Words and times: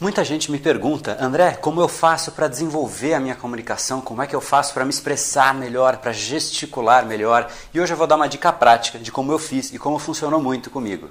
Muita 0.00 0.24
gente 0.24 0.48
me 0.52 0.60
pergunta, 0.60 1.16
André, 1.20 1.54
como 1.54 1.80
eu 1.80 1.88
faço 1.88 2.30
para 2.30 2.46
desenvolver 2.46 3.14
a 3.14 3.20
minha 3.20 3.34
comunicação? 3.34 4.00
Como 4.00 4.22
é 4.22 4.28
que 4.28 4.36
eu 4.36 4.40
faço 4.40 4.72
para 4.72 4.84
me 4.84 4.90
expressar 4.90 5.52
melhor, 5.52 5.96
para 5.96 6.12
gesticular 6.12 7.04
melhor? 7.04 7.50
E 7.74 7.80
hoje 7.80 7.94
eu 7.94 7.96
vou 7.96 8.06
dar 8.06 8.14
uma 8.14 8.28
dica 8.28 8.52
prática 8.52 8.96
de 8.96 9.10
como 9.10 9.32
eu 9.32 9.40
fiz 9.40 9.74
e 9.74 9.78
como 9.78 9.98
funcionou 9.98 10.40
muito 10.40 10.70
comigo. 10.70 11.10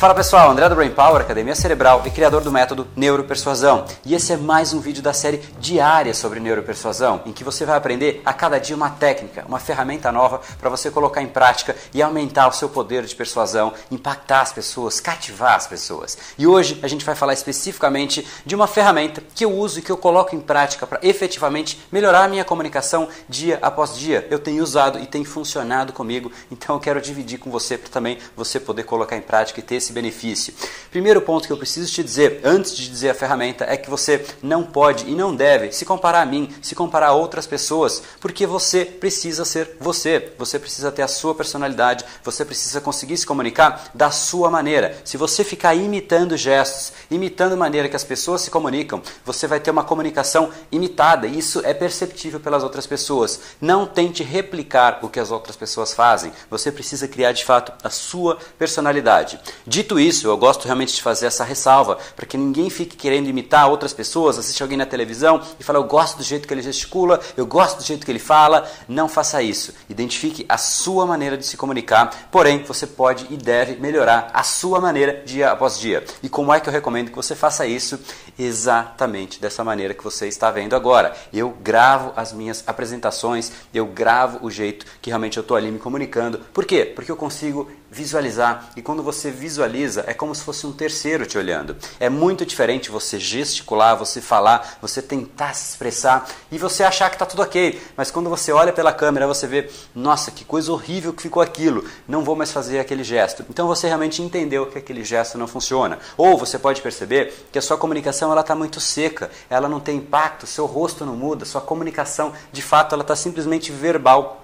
Fala 0.00 0.14
pessoal, 0.14 0.50
André 0.50 0.66
do 0.66 0.74
Brain 0.74 0.92
Power, 0.92 1.20
Academia 1.20 1.54
Cerebral 1.54 2.02
e 2.06 2.10
criador 2.10 2.40
do 2.40 2.50
método 2.50 2.88
Neuropersuasão. 2.96 3.84
E 4.02 4.14
esse 4.14 4.32
é 4.32 4.36
mais 4.38 4.72
um 4.72 4.80
vídeo 4.80 5.02
da 5.02 5.12
série 5.12 5.42
diária 5.60 6.14
sobre 6.14 6.40
neuropersuasão, 6.40 7.20
em 7.26 7.34
que 7.34 7.44
você 7.44 7.66
vai 7.66 7.76
aprender 7.76 8.22
a 8.24 8.32
cada 8.32 8.58
dia 8.58 8.74
uma 8.74 8.88
técnica, 8.88 9.44
uma 9.46 9.58
ferramenta 9.58 10.10
nova 10.10 10.40
para 10.58 10.70
você 10.70 10.90
colocar 10.90 11.20
em 11.20 11.26
prática 11.26 11.76
e 11.92 12.00
aumentar 12.00 12.48
o 12.48 12.52
seu 12.52 12.70
poder 12.70 13.04
de 13.04 13.14
persuasão, 13.14 13.74
impactar 13.90 14.40
as 14.40 14.54
pessoas, 14.54 15.00
cativar 15.00 15.54
as 15.54 15.66
pessoas. 15.66 16.16
E 16.38 16.46
hoje 16.46 16.80
a 16.82 16.88
gente 16.88 17.04
vai 17.04 17.14
falar 17.14 17.34
especificamente 17.34 18.26
de 18.46 18.54
uma 18.54 18.66
ferramenta 18.66 19.22
que 19.34 19.44
eu 19.44 19.52
uso 19.52 19.80
e 19.80 19.82
que 19.82 19.92
eu 19.92 19.98
coloco 19.98 20.34
em 20.34 20.40
prática 20.40 20.86
para 20.86 21.00
efetivamente 21.02 21.78
melhorar 21.92 22.24
a 22.24 22.28
minha 22.28 22.42
comunicação 22.42 23.06
dia 23.28 23.58
após 23.60 23.98
dia. 23.98 24.26
Eu 24.30 24.38
tenho 24.38 24.62
usado 24.62 24.98
e 24.98 25.06
tem 25.06 25.26
funcionado 25.26 25.92
comigo, 25.92 26.32
então 26.50 26.74
eu 26.74 26.80
quero 26.80 27.02
dividir 27.02 27.38
com 27.38 27.50
você 27.50 27.76
para 27.76 27.90
também 27.90 28.16
você 28.34 28.58
poder 28.58 28.84
colocar 28.84 29.14
em 29.14 29.20
prática 29.20 29.60
e 29.60 29.62
ter 29.62 29.74
esse 29.74 29.89
esse 29.90 29.92
benefício. 29.92 30.54
Primeiro 30.90 31.20
ponto 31.20 31.46
que 31.46 31.52
eu 31.52 31.56
preciso 31.56 31.92
te 31.92 32.02
dizer, 32.02 32.40
antes 32.44 32.76
de 32.76 32.88
dizer 32.88 33.10
a 33.10 33.14
ferramenta, 33.14 33.64
é 33.68 33.76
que 33.76 33.90
você 33.90 34.24
não 34.42 34.62
pode 34.62 35.08
e 35.08 35.14
não 35.14 35.34
deve 35.34 35.72
se 35.72 35.84
comparar 35.84 36.22
a 36.22 36.26
mim, 36.26 36.52
se 36.62 36.74
comparar 36.74 37.08
a 37.08 37.12
outras 37.12 37.46
pessoas, 37.46 38.02
porque 38.20 38.46
você 38.46 38.84
precisa 38.84 39.44
ser 39.44 39.76
você, 39.80 40.32
você 40.38 40.58
precisa 40.58 40.90
ter 40.90 41.02
a 41.02 41.08
sua 41.08 41.34
personalidade, 41.34 42.04
você 42.24 42.44
precisa 42.44 42.80
conseguir 42.80 43.16
se 43.16 43.26
comunicar 43.26 43.90
da 43.94 44.10
sua 44.10 44.50
maneira. 44.50 44.96
Se 45.04 45.16
você 45.16 45.44
ficar 45.44 45.74
imitando 45.74 46.36
gestos, 46.36 46.92
imitando 47.10 47.52
a 47.52 47.56
maneira 47.56 47.88
que 47.88 47.96
as 47.96 48.04
pessoas 48.04 48.40
se 48.40 48.50
comunicam, 48.50 49.02
você 49.24 49.46
vai 49.46 49.60
ter 49.60 49.70
uma 49.70 49.84
comunicação 49.84 50.50
imitada 50.72 51.26
e 51.26 51.38
isso 51.38 51.60
é 51.64 51.74
perceptível 51.74 52.40
pelas 52.40 52.62
outras 52.62 52.86
pessoas. 52.86 53.40
Não 53.60 53.86
tente 53.86 54.22
replicar 54.22 55.00
o 55.02 55.08
que 55.08 55.20
as 55.20 55.30
outras 55.30 55.56
pessoas 55.56 55.92
fazem, 55.92 56.32
você 56.50 56.72
precisa 56.72 57.06
criar 57.06 57.32
de 57.32 57.44
fato 57.44 57.72
a 57.82 57.90
sua 57.90 58.38
personalidade. 58.58 59.40
De 59.66 59.79
Dito 59.80 59.98
isso, 59.98 60.26
eu 60.26 60.36
gosto 60.36 60.66
realmente 60.66 60.94
de 60.94 61.00
fazer 61.00 61.24
essa 61.24 61.42
ressalva, 61.42 61.96
para 62.14 62.26
que 62.26 62.36
ninguém 62.36 62.68
fique 62.68 62.94
querendo 62.98 63.30
imitar 63.30 63.66
outras 63.66 63.94
pessoas, 63.94 64.36
assiste 64.36 64.62
alguém 64.62 64.76
na 64.76 64.84
televisão 64.84 65.40
e 65.58 65.64
fala, 65.64 65.78
eu 65.78 65.84
gosto 65.84 66.18
do 66.18 66.22
jeito 66.22 66.46
que 66.46 66.52
ele 66.52 66.60
gesticula, 66.60 67.18
eu 67.34 67.46
gosto 67.46 67.78
do 67.78 67.82
jeito 67.82 68.04
que 68.04 68.12
ele 68.12 68.18
fala. 68.18 68.70
Não 68.86 69.08
faça 69.08 69.42
isso. 69.42 69.72
Identifique 69.88 70.44
a 70.46 70.58
sua 70.58 71.06
maneira 71.06 71.34
de 71.34 71.46
se 71.46 71.56
comunicar, 71.56 72.28
porém, 72.30 72.62
você 72.62 72.86
pode 72.86 73.26
e 73.30 73.38
deve 73.38 73.80
melhorar 73.80 74.30
a 74.34 74.42
sua 74.42 74.82
maneira 74.82 75.22
dia 75.24 75.50
após 75.50 75.78
dia. 75.78 76.04
E 76.22 76.28
como 76.28 76.52
é 76.52 76.60
que 76.60 76.68
eu 76.68 76.72
recomendo 76.74 77.08
que 77.08 77.16
você 77.16 77.34
faça 77.34 77.64
isso? 77.64 77.98
Exatamente 78.38 79.40
dessa 79.40 79.64
maneira 79.64 79.94
que 79.94 80.04
você 80.04 80.28
está 80.28 80.50
vendo 80.50 80.76
agora. 80.76 81.16
Eu 81.32 81.56
gravo 81.62 82.12
as 82.16 82.34
minhas 82.34 82.62
apresentações, 82.66 83.50
eu 83.72 83.86
gravo 83.86 84.40
o 84.42 84.50
jeito 84.50 84.84
que 85.00 85.08
realmente 85.08 85.38
eu 85.38 85.40
estou 85.40 85.56
ali 85.56 85.70
me 85.70 85.78
comunicando. 85.78 86.38
Por 86.52 86.66
quê? 86.66 86.84
Porque 86.84 87.10
eu 87.10 87.16
consigo 87.16 87.70
visualizar. 87.90 88.70
E 88.76 88.82
quando 88.82 89.02
você 89.02 89.30
visualiza, 89.30 89.69
é 90.06 90.12
como 90.12 90.34
se 90.34 90.42
fosse 90.42 90.66
um 90.66 90.72
terceiro 90.72 91.24
te 91.24 91.38
olhando. 91.38 91.76
É 91.98 92.08
muito 92.08 92.44
diferente 92.44 92.90
você 92.90 93.18
gesticular, 93.18 93.96
você 93.96 94.20
falar, 94.20 94.78
você 94.82 95.00
tentar 95.00 95.54
se 95.54 95.70
expressar 95.70 96.28
e 96.50 96.58
você 96.58 96.82
achar 96.82 97.08
que 97.08 97.14
está 97.14 97.24
tudo 97.24 97.42
ok. 97.42 97.80
Mas 97.96 98.10
quando 98.10 98.28
você 98.28 98.52
olha 98.52 98.72
pela 98.72 98.92
câmera, 98.92 99.26
você 99.26 99.46
vê, 99.46 99.70
nossa, 99.94 100.30
que 100.30 100.44
coisa 100.44 100.72
horrível 100.72 101.12
que 101.12 101.22
ficou 101.22 101.42
aquilo. 101.42 101.84
Não 102.08 102.24
vou 102.24 102.34
mais 102.34 102.52
fazer 102.52 102.80
aquele 102.80 103.04
gesto. 103.04 103.44
Então 103.48 103.66
você 103.66 103.86
realmente 103.86 104.20
entendeu 104.20 104.66
que 104.66 104.78
aquele 104.78 105.04
gesto 105.04 105.38
não 105.38 105.46
funciona. 105.46 105.98
Ou 106.16 106.36
você 106.36 106.58
pode 106.58 106.82
perceber 106.82 107.46
que 107.52 107.58
a 107.58 107.62
sua 107.62 107.78
comunicação 107.78 108.30
está 108.40 108.54
muito 108.54 108.80
seca, 108.80 109.30
ela 109.48 109.68
não 109.68 109.80
tem 109.80 109.98
impacto, 109.98 110.46
seu 110.46 110.66
rosto 110.66 111.06
não 111.06 111.14
muda, 111.14 111.44
sua 111.44 111.60
comunicação 111.60 112.32
de 112.52 112.62
fato 112.62 112.94
ela 112.94 113.02
está 113.02 113.14
simplesmente 113.14 113.70
verbal. 113.70 114.39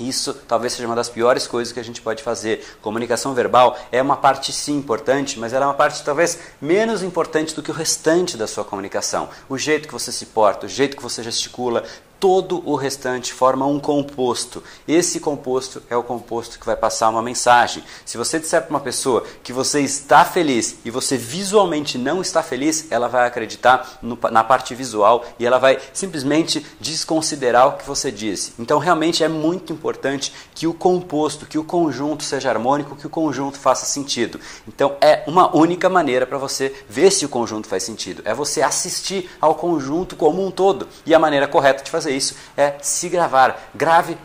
Isso 0.00 0.34
talvez 0.34 0.72
seja 0.72 0.86
uma 0.86 0.96
das 0.96 1.08
piores 1.08 1.46
coisas 1.46 1.72
que 1.72 1.80
a 1.80 1.84
gente 1.84 2.00
pode 2.00 2.22
fazer. 2.22 2.64
Comunicação 2.80 3.34
verbal 3.34 3.78
é 3.90 4.00
uma 4.00 4.16
parte 4.16 4.52
sim 4.52 4.76
importante, 4.76 5.38
mas 5.38 5.52
ela 5.52 5.64
é 5.64 5.68
uma 5.68 5.74
parte 5.74 6.02
talvez 6.02 6.38
menos 6.60 7.02
importante 7.02 7.54
do 7.54 7.62
que 7.62 7.70
o 7.70 7.74
restante 7.74 8.36
da 8.36 8.46
sua 8.46 8.64
comunicação. 8.64 9.28
O 9.48 9.58
jeito 9.58 9.86
que 9.86 9.94
você 9.94 10.10
se 10.10 10.26
porta, 10.26 10.66
o 10.66 10.68
jeito 10.68 10.96
que 10.96 11.02
você 11.02 11.22
gesticula, 11.22 11.84
todo 12.22 12.62
o 12.64 12.76
restante 12.76 13.32
forma 13.32 13.66
um 13.66 13.80
composto. 13.80 14.62
Esse 14.86 15.18
composto 15.18 15.82
é 15.90 15.96
o 15.96 16.04
composto 16.04 16.56
que 16.56 16.64
vai 16.64 16.76
passar 16.76 17.08
uma 17.08 17.20
mensagem. 17.20 17.82
Se 18.04 18.16
você 18.16 18.38
disser 18.38 18.62
para 18.62 18.70
uma 18.70 18.78
pessoa 18.78 19.24
que 19.42 19.52
você 19.52 19.80
está 19.80 20.24
feliz 20.24 20.76
e 20.84 20.90
você 20.90 21.16
visualmente 21.16 21.98
não 21.98 22.20
está 22.20 22.40
feliz, 22.40 22.86
ela 22.92 23.08
vai 23.08 23.26
acreditar 23.26 23.98
no, 24.00 24.16
na 24.30 24.44
parte 24.44 24.72
visual 24.72 25.24
e 25.36 25.44
ela 25.44 25.58
vai 25.58 25.80
simplesmente 25.92 26.64
desconsiderar 26.78 27.66
o 27.66 27.72
que 27.72 27.84
você 27.84 28.12
disse. 28.12 28.52
Então, 28.56 28.78
realmente 28.78 29.24
é 29.24 29.28
muito 29.28 29.72
importante 29.72 30.32
que 30.54 30.68
o 30.68 30.72
composto, 30.72 31.44
que 31.44 31.58
o 31.58 31.64
conjunto 31.64 32.22
seja 32.22 32.50
harmônico, 32.50 32.94
que 32.94 33.06
o 33.08 33.10
conjunto 33.10 33.58
faça 33.58 33.84
sentido. 33.84 34.38
Então, 34.68 34.94
é 35.00 35.24
uma 35.26 35.52
única 35.56 35.88
maneira 35.88 36.24
para 36.24 36.38
você 36.38 36.72
ver 36.88 37.10
se 37.10 37.26
o 37.26 37.28
conjunto 37.28 37.66
faz 37.66 37.82
sentido. 37.82 38.22
É 38.24 38.32
você 38.32 38.62
assistir 38.62 39.28
ao 39.40 39.56
conjunto 39.56 40.14
como 40.14 40.46
um 40.46 40.52
todo. 40.52 40.86
E 41.04 41.12
a 41.12 41.18
maneira 41.18 41.48
correta 41.48 41.82
de 41.82 41.90
fazer 41.90 42.11
isso 42.12 42.34
é 42.56 42.74
se 42.80 43.08
gravar. 43.08 43.70
Grave, 43.74 44.16